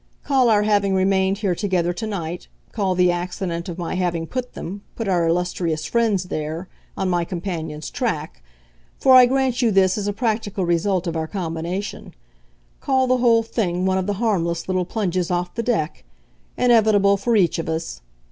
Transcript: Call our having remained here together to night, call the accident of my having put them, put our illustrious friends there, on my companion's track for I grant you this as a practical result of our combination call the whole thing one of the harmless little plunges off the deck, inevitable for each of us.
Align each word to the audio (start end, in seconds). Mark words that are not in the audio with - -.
Call 0.23 0.49
our 0.49 0.63
having 0.63 0.95
remained 0.95 1.37
here 1.37 1.53
together 1.53 1.93
to 1.93 2.07
night, 2.07 2.47
call 2.71 2.95
the 2.95 3.11
accident 3.11 3.69
of 3.69 3.77
my 3.77 3.93
having 3.93 4.25
put 4.25 4.53
them, 4.53 4.81
put 4.95 5.07
our 5.07 5.27
illustrious 5.27 5.85
friends 5.85 6.23
there, 6.23 6.67
on 6.97 7.07
my 7.07 7.23
companion's 7.23 7.91
track 7.91 8.41
for 8.97 9.13
I 9.13 9.27
grant 9.27 9.61
you 9.61 9.69
this 9.69 9.99
as 9.99 10.07
a 10.07 10.11
practical 10.13 10.65
result 10.65 11.05
of 11.05 11.15
our 11.15 11.27
combination 11.27 12.15
call 12.79 13.05
the 13.05 13.17
whole 13.17 13.43
thing 13.43 13.85
one 13.85 13.99
of 13.99 14.07
the 14.07 14.13
harmless 14.13 14.67
little 14.67 14.85
plunges 14.85 15.29
off 15.29 15.53
the 15.53 15.61
deck, 15.61 16.03
inevitable 16.57 17.15
for 17.15 17.35
each 17.35 17.59
of 17.59 17.69
us. 17.69 18.01